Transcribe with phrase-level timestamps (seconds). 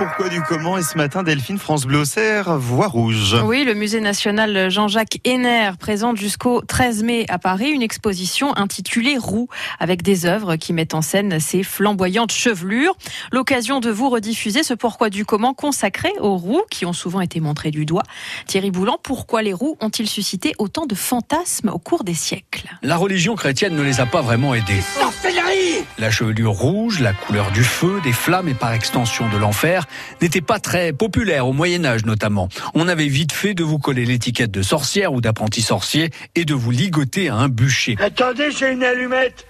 [0.00, 2.04] pourquoi du comment et ce matin Delphine France Bleu
[2.46, 3.36] voix rouge.
[3.44, 9.18] Oui, le musée national Jean-Jacques Henner présente jusqu'au 13 mai à Paris une exposition intitulée
[9.18, 12.96] Roux avec des œuvres qui mettent en scène ces flamboyantes chevelures.
[13.30, 17.38] L'occasion de vous rediffuser ce pourquoi du comment consacré aux roues qui ont souvent été
[17.40, 18.04] montrés du doigt.
[18.46, 22.70] Thierry Boulan, pourquoi les roues ont-ils suscité autant de fantasmes au cours des siècles?
[22.82, 24.80] La religion chrétienne ne les a pas vraiment aidés.
[25.98, 29.86] La chevelure rouge, la couleur du feu, des flammes et par extension de l'enfer
[30.20, 32.48] n'était pas très populaire au Moyen Âge notamment.
[32.74, 36.54] On avait vite fait de vous coller l'étiquette de sorcière ou d'apprenti sorcier et de
[36.54, 37.96] vous ligoter à un bûcher.
[38.00, 39.46] Attendez, j'ai une allumette.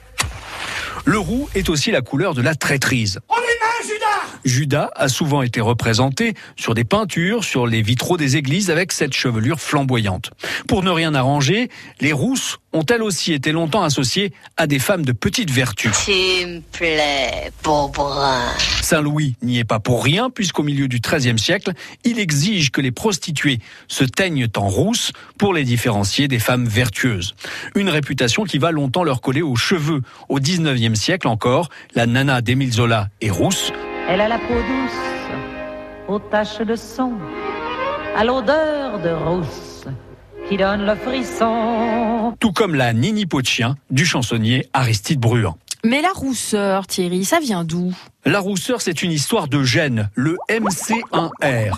[1.05, 3.21] Le roux est aussi la couleur de la traîtrise.
[3.29, 4.07] On est Judas
[4.45, 9.15] Judas a souvent été représenté sur des peintures, sur les vitraux des églises avec cette
[9.15, 10.30] chevelure flamboyante.
[10.69, 15.05] Pour ne rien arranger, les rousses ont elles aussi été longtemps associées à des femmes
[15.05, 15.91] de petite vertu.
[16.05, 18.55] Tu me plais, brun.
[18.91, 22.91] Saint-Louis n'y est pas pour rien puisqu'au milieu du XIIIe siècle, il exige que les
[22.91, 27.37] prostituées se teignent en rousse pour les différencier des femmes vertueuses.
[27.77, 30.01] Une réputation qui va longtemps leur coller aux cheveux.
[30.29, 33.71] Au XIXe siècle encore, la nana d'Émile Zola est rousse,
[34.09, 37.13] elle a la peau douce, aux taches de sang,
[38.16, 39.85] à l'odeur de rousse
[40.49, 42.10] qui donne le frisson.
[42.39, 45.59] Tout comme la Nini peau de chien du chansonnier Aristide Bruant.
[45.85, 47.95] Mais la rousseur, Thierry, ça vient d'où?
[48.25, 51.75] La rousseur, c'est une histoire de gènes, le MC1R.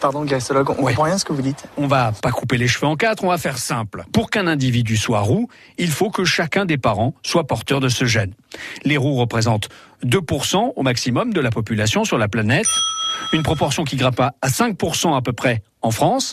[0.00, 1.64] Pardon, gastologue, on comprend rien ce que vous dites.
[1.76, 4.04] On va pas couper les cheveux en quatre, on va faire simple.
[4.12, 8.04] Pour qu'un individu soit roux, il faut que chacun des parents soit porteur de ce
[8.04, 8.32] gène.
[8.84, 9.68] Les roux représentent
[10.04, 12.66] 2% au maximum de la population sur la planète,
[13.32, 16.32] une proportion qui grimpe à 5% à peu près en France.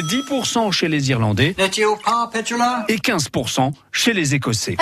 [0.00, 4.76] 10% chez les Irlandais et 15% chez les Écossais.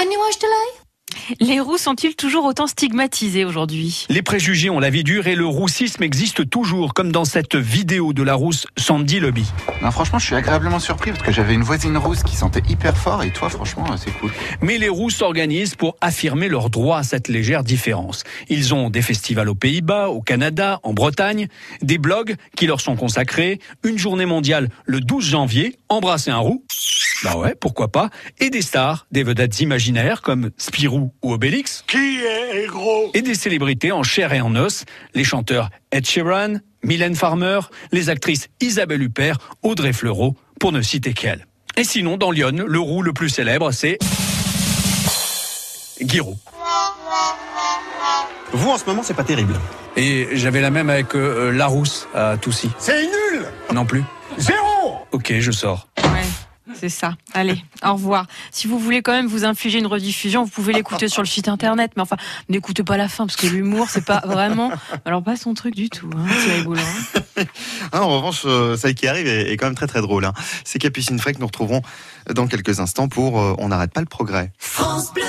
[1.40, 4.06] Les roux sont-ils toujours autant stigmatisés aujourd'hui?
[4.08, 8.12] Les préjugés ont la vie dure et le roussisme existe toujours, comme dans cette vidéo
[8.12, 9.46] de la rousse Sandy Lobby.
[9.82, 12.96] Non, franchement, je suis agréablement surpris parce que j'avais une voisine rousse qui sentait hyper
[12.96, 14.32] fort et toi, franchement, c'est cool.
[14.60, 18.24] Mais les roux s'organisent pour affirmer leur droit à cette légère différence.
[18.48, 21.48] Ils ont des festivals aux Pays-Bas, au Canada, en Bretagne,
[21.82, 26.64] des blogs qui leur sont consacrés, une journée mondiale le 12 janvier, embrasser un roux.
[27.24, 28.10] Bah ouais, pourquoi pas.
[28.40, 31.84] Et des stars, des vedettes imaginaires comme Spirou ou Obélix.
[31.86, 36.54] Qui est gros Et des célébrités en chair et en os, les chanteurs Ed Sheeran,
[36.84, 37.60] Mylène Farmer,
[37.92, 41.46] les actrices Isabelle Huppert, Audrey Fleurot, pour ne citer qu'elles.
[41.76, 43.98] Et sinon, dans Lyon, le roux le plus célèbre, c'est
[46.02, 46.36] Guiraud.
[48.52, 49.54] Vous, en ce moment, c'est pas terrible.
[49.96, 52.70] Et j'avais la même avec euh, Larousse à Toussy.
[52.78, 54.04] C'est nul Non plus.
[54.38, 55.88] Zéro Ok, je sors.
[56.82, 57.14] C'est ça.
[57.32, 58.26] Allez, au revoir.
[58.50, 61.46] Si vous voulez quand même vous infliger une rediffusion, vous pouvez l'écouter sur le site
[61.46, 61.92] internet.
[61.94, 62.16] Mais enfin,
[62.48, 64.72] n'écoutez pas la fin parce que l'humour, c'est pas vraiment.
[65.04, 67.46] Alors pas son truc du tout, hein, Thierry
[67.92, 70.24] ah, en revanche, euh, ça qui arrive est, quand même très très drôle.
[70.24, 70.32] Hein.
[70.64, 71.82] C'est Capucine Frey que nous retrouverons
[72.34, 74.50] dans quelques instants pour euh, On n'arrête pas le progrès.
[74.58, 75.22] France Bleu